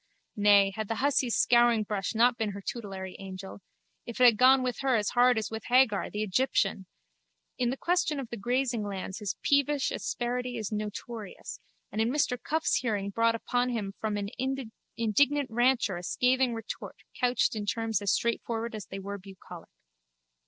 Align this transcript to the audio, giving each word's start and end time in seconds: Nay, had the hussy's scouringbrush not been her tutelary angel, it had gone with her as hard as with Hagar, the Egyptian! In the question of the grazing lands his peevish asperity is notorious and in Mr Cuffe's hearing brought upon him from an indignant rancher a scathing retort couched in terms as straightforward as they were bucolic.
Nay, 0.35 0.71
had 0.75 0.87
the 0.87 0.95
hussy's 0.95 1.35
scouringbrush 1.35 2.15
not 2.15 2.35
been 2.35 2.53
her 2.53 2.61
tutelary 2.65 3.15
angel, 3.19 3.59
it 4.03 4.17
had 4.17 4.35
gone 4.35 4.63
with 4.63 4.79
her 4.79 4.95
as 4.95 5.11
hard 5.11 5.37
as 5.37 5.51
with 5.51 5.65
Hagar, 5.65 6.09
the 6.09 6.23
Egyptian! 6.23 6.87
In 7.59 7.69
the 7.69 7.77
question 7.77 8.19
of 8.19 8.27
the 8.31 8.35
grazing 8.35 8.81
lands 8.83 9.19
his 9.19 9.35
peevish 9.43 9.91
asperity 9.91 10.57
is 10.57 10.71
notorious 10.71 11.59
and 11.91 12.01
in 12.01 12.09
Mr 12.09 12.35
Cuffe's 12.41 12.77
hearing 12.77 13.11
brought 13.11 13.35
upon 13.35 13.69
him 13.69 13.93
from 13.99 14.17
an 14.17 14.29
indignant 14.97 15.51
rancher 15.51 15.97
a 15.97 16.01
scathing 16.01 16.55
retort 16.55 16.95
couched 17.19 17.55
in 17.55 17.67
terms 17.67 18.01
as 18.01 18.11
straightforward 18.11 18.73
as 18.73 18.87
they 18.87 18.97
were 18.97 19.19
bucolic. 19.19 19.69